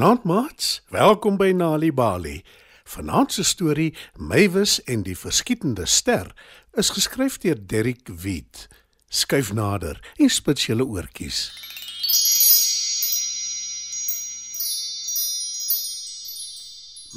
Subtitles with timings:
[0.00, 0.80] Goeienaand maats.
[0.88, 2.38] Welkom by Nali Bali.
[2.88, 6.30] Vanaand se storie Mywis en die verskietende ster
[6.72, 8.62] is geskryf deur Derrick Wheat.
[9.12, 11.42] Skuif nader en spits julle oortjies.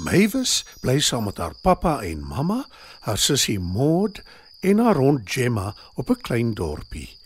[0.04, 2.66] Mywis bly saam met haar pappa en mamma,
[3.08, 4.20] haar sussie Maud
[4.60, 7.23] en haar hond Gemma op 'n klein dorpie.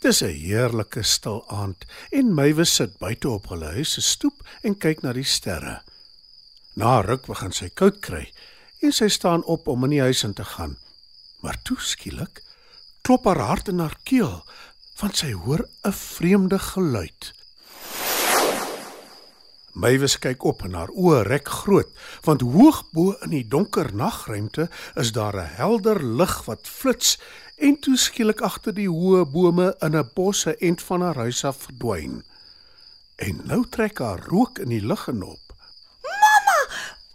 [0.00, 4.76] Dis 'n heerlike stil aand en Mywis sit buite op hulle huis se stoep en
[4.78, 5.82] kyk na die sterre.
[6.74, 8.32] Na ruk begin sy koud kry
[8.82, 10.76] en sy staan op om in die huis in te gaan.
[11.40, 12.42] Maar toe skielik
[13.02, 14.44] klop haar hart in haar keel
[15.00, 17.32] want sy hoor 'n vreemde geluid.
[19.76, 21.90] Mywis kyk op en haar oë rek groot,
[22.24, 27.18] want hoog bo in die donker nagruimte is daar 'n helder lig wat flits
[27.56, 31.56] en toe skielik agter die hoë bome in 'n bosse end van haar huis af
[31.56, 32.24] verdwyn.
[33.16, 35.44] En nou trek haar rook in die lug en op.
[36.02, 36.60] Mamma,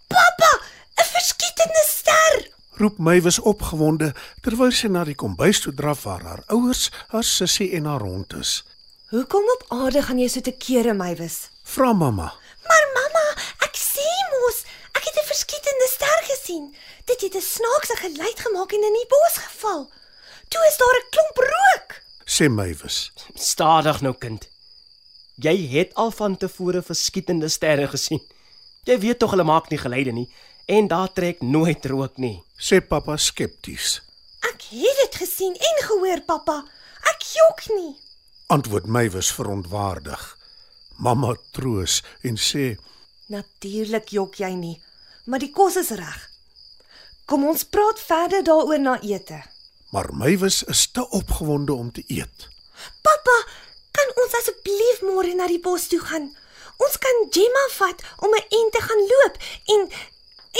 [0.07, 0.51] pappa,
[0.97, 2.51] 'n verskietende ster.
[2.73, 7.71] Roep Mywis opgewonde terwyl sy na die kombuis toe draf waar haar ouers, haar sussie
[7.71, 8.63] en haar hond is.
[9.09, 11.49] Hoekom op aarde gaan jy so te kere, Mywis?
[11.63, 12.33] Vra mamma.
[12.67, 13.27] Maar mamma,
[13.59, 16.75] ek sien mos, ek het 'n verskietende ster gesien.
[17.05, 19.91] Dit het 'n snaakse geluid gemaak en in die bos geval.
[20.51, 21.89] Toe is daar 'n klomp rook.
[22.25, 23.11] sê Mywis.
[23.35, 24.49] Stadig nou kind.
[25.35, 28.21] Jy het al van tevore verskietende sterre gesien.
[28.83, 30.29] Jy weet tog hulle maak nie geluide nie
[30.65, 32.43] en daar trek nooit rook nie.
[32.57, 34.01] sê pappa skepties.
[34.41, 36.63] Ek het dit gesien en gehoor, pappa.
[37.01, 37.95] Ek jok nie.
[38.47, 40.37] Antwoord Mywis verontwaardig.
[40.97, 42.77] Mamma troos en sê:
[43.27, 44.81] Natuurlik jok jy nie,
[45.25, 46.29] maar die kos is reg.
[47.25, 49.43] Kom ons praat verder daaroor na ete.
[49.91, 52.47] "Maar Mywis is te opgewonde om te eet."
[53.01, 53.37] Pappa,
[53.91, 56.31] kan ons asseblief môre na die bos toe gaan?
[56.81, 59.35] Ons kan Gemma vat om 'n ent te gaan loop
[59.75, 59.81] en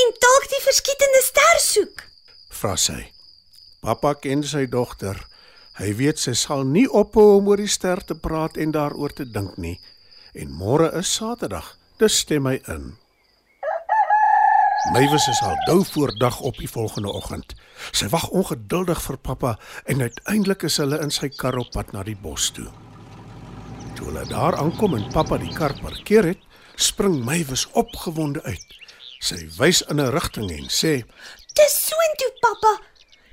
[0.02, 2.03] en dalk die verskietende ster soek.
[2.50, 3.12] Vra sy.
[3.81, 5.28] Pappa ken sy dogter.
[5.80, 9.25] Hy weet sy sal nie ophou om oor die ster te praat en daaroor te
[9.25, 9.80] dink nie.
[10.34, 11.78] En môre is Saterdag.
[12.00, 13.01] Dis stem hy in.
[14.90, 17.53] Mywis is al dou voor dag op die volgende oggend.
[17.92, 19.52] Sy wag ongeduldig vir pappa
[19.86, 22.66] en uiteindelik is hulle in sy kar op pad na die bos toe.
[23.96, 26.41] Toe hulle daar aankom en pappa die kar parkeer het,
[26.75, 28.74] spring Mywis opgewonde uit.
[29.22, 31.06] Sy wys in 'n rigting en sê:
[31.53, 32.74] Dis soontoe, pappa.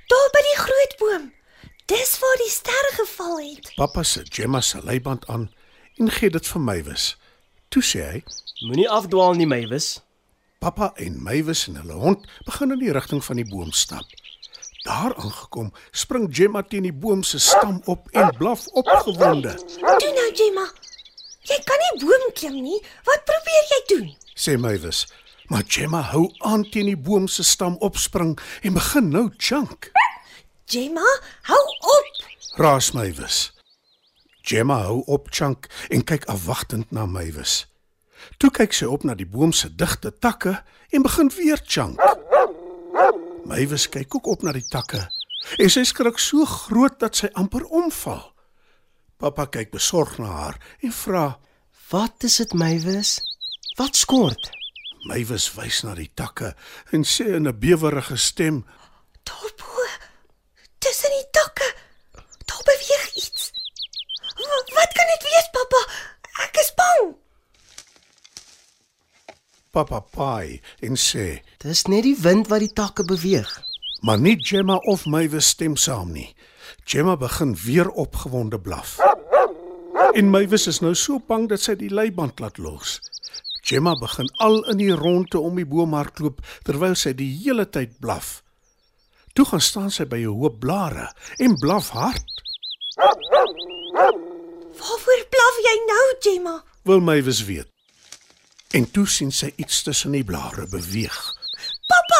[0.07, 1.33] Daar by die groot boom.
[1.85, 3.71] Dis waar die ster geval het.
[3.75, 5.49] Pappa sit Gemma se leiband aan
[5.97, 7.17] en gee dit vir Mywis.
[7.69, 8.23] Toe sê hy:
[8.67, 10.01] Moenie afdwaal nie, Mywis.
[10.59, 14.03] Pappa en Mywis en hulle hond begin in die rigting van die boom stap.
[14.83, 19.53] Daar aangekom, spring Gemma teen die boom se stam op en blaf opgewonde.
[19.55, 20.65] Toe nou, Gemma.
[21.47, 22.81] Jy kan nie boom klim nie.
[23.07, 24.11] Wat probeer jy doen?
[24.35, 25.05] Sê Mywis,
[25.47, 29.93] maar Gemma hou aan teen die boom se stam opspring en begin nou chunk.
[30.67, 31.07] Gemma,
[31.47, 31.63] hou
[31.95, 32.21] op.
[32.59, 33.41] Raas Mywis.
[34.43, 37.68] Gemma hou op chunk en kyk afwagtend na Mywis.
[38.37, 41.99] Toe kyk sy op na die boom se digte takke en begin weer chunk.
[43.49, 45.07] Mywis kyk ook op na die takke
[45.57, 48.21] en sy skrik so groot dat sy amper omval.
[49.19, 51.25] Pappa kyk besorg na haar en vra:
[51.89, 53.17] Wat is dit, Mywis?
[53.79, 54.51] Wat skort?
[55.09, 56.53] Mywis wys na die takke
[56.93, 58.65] en sê in 'n bewerige stem:
[59.23, 59.87] Daarbo.
[60.79, 61.67] Tussen die takke.
[62.45, 63.51] Daar beweeg iets.
[64.75, 65.81] Wat kan dit wees, pappa?
[66.45, 67.15] Ek is bang.
[69.79, 73.47] "Pappa paai" en sê: Dis net die wind wat die takke beweeg.
[74.01, 76.35] Maar nie Gemma of Mywis stem saam nie.
[76.83, 78.97] Gemma begin weer opgewonde blaf.
[80.13, 82.99] En Mywis is nou so bang dat sy die leiband laat los.
[83.63, 87.95] Gemma begin al in die ronde om die boom hardloop terwyl sy die hele tyd
[88.03, 88.41] blaf.
[89.33, 92.27] Toe gaan staan sy by 'n hoop blare en blaf hard.
[94.79, 96.63] Waarvoor blaf jy nou, Gemma?
[96.83, 97.78] Wil Mywis weet.
[98.69, 101.17] En toe sien sy iets tussen die blare beweeg.
[101.89, 102.19] Pappa,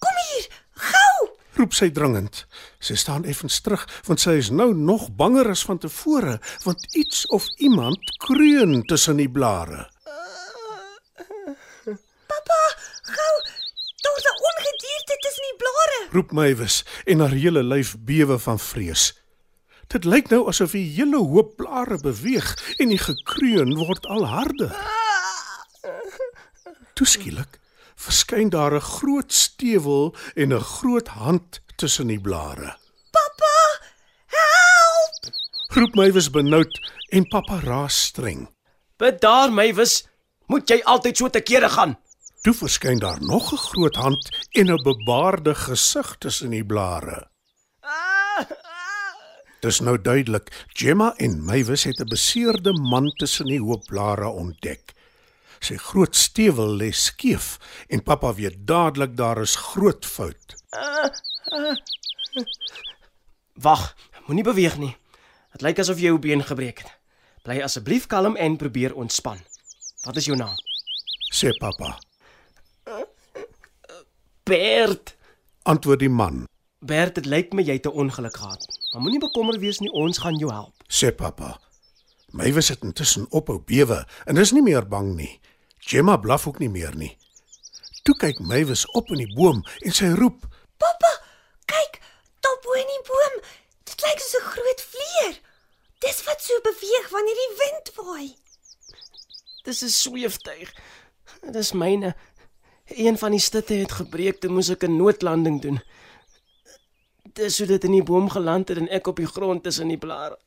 [0.00, 0.46] kom hier.
[0.80, 1.28] Gou.
[1.58, 2.46] Roep sy dringend.
[2.80, 7.26] Sy staan effens terug want sy is nou nog banger as van tevore want iets
[7.36, 9.90] of iemand kreun tussen die blare.
[12.32, 12.62] Pappa,
[13.02, 13.34] gou.
[14.06, 15.98] Daar's 'n ongedierte tussen die blare.
[16.12, 19.12] roep Mywis en haar hele lyf bewe van vrees.
[19.86, 24.97] Dit lyk nou asof die hele hoop blare beweeg en die gekreun word al harder.
[26.98, 27.60] Toeskielik
[27.94, 32.76] verskyn daar 'n groot stewel en 'n groot hand tussen die blare.
[33.10, 33.58] Pappa,
[34.26, 35.34] help!
[35.74, 38.48] Roep Mywis benoud en pappa raas streng.
[38.96, 40.08] Bedaar, Mywis.
[40.46, 41.98] Moet jy altyd so te kere gaan?
[42.42, 47.30] Toe verskyn daar nog 'n groot hand en 'n bebaarde gesig tussen die blare.
[47.80, 49.14] Ah, ah.
[49.60, 54.96] Dis nou duidelik, Gemma en Mavis het 'n beseerde man tussen die hoop blare ontdek.
[55.60, 57.58] Sy groot stewel lê skeef
[57.88, 60.54] en pappa weet dadelik daar is groot fout.
[63.58, 63.94] Wag,
[64.26, 64.96] moenie beweeg nie.
[65.52, 66.92] Dit lyk asof jy jou been gebreek het.
[67.42, 69.38] Bly asseblief kalm en probeer ontspan.
[70.04, 70.54] Wat is jou naam?
[71.34, 71.98] Sê pappa,
[74.48, 75.16] Bert.
[75.62, 76.46] antwoord die man.
[76.80, 78.64] Bert, dit lyk my jy het 'n ongeluk gehad.
[78.92, 80.74] Maar moenie bekommerd wees nie, ons gaan jou help.
[80.88, 81.60] Sê pappa.
[82.32, 85.40] Mavis het intussen ophou bewe en is nie meer bang nie.
[85.78, 87.16] Gemma blaf ook nie meer nie.
[88.04, 90.44] Toe kyk Mavis op in die boom en sy roep:
[90.76, 91.12] Pappa,
[91.72, 92.00] kyk,
[92.44, 93.38] daar bo in die boom.
[93.88, 95.38] Dit lyk soos 'n groot vleer.
[96.04, 98.36] Dis wat so beweeg wanneer die wind waai.
[99.64, 100.74] Dis 'n sweeftuig.
[101.52, 102.14] Dis myne.
[102.84, 105.80] Een van die stutte het gebreek, toe moes ek 'n noodlanding doen.
[107.32, 109.98] Dis hoe dit in die boom geland het en ek op die grond tussen die
[109.98, 110.38] blare.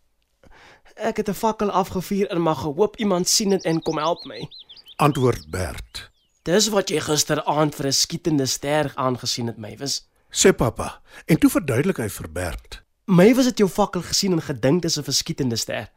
[1.01, 4.49] Ek het 'n fakkel afgevuur en maar gehoop iemand sien dit en kom help my.
[4.95, 6.11] Antwoord Bert.
[6.41, 10.07] Dis wat jy gisteraand vir 'n skietende ster aangesien het, Mavis.
[10.29, 12.83] Sê pappa en toe verduidelik hy vir Bert.
[13.05, 15.91] Mavis het jou fakkel gesien en gedink dis 'n verskietende ster.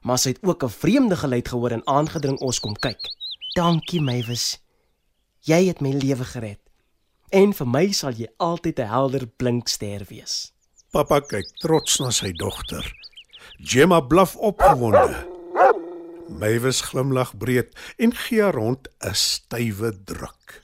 [0.00, 3.00] Maar sy het ook 'n vreemde geluid gehoor en aangedring ons kom kyk.
[3.54, 4.58] Dankie, Mavis.
[5.40, 6.60] Jy het my lewe gered.
[7.30, 10.52] En vir my sal jy altyd 'n helder blink ster wees.
[10.90, 12.92] Pappa kyk trots na sy dogter.
[13.58, 15.26] Gemma blaf opgewonde.
[16.28, 20.62] Mavis glimlag breed en gee haar rond 'n stywe druk.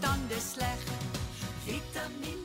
[0.00, 0.88] tanden slecht.
[1.64, 2.41] Vitamine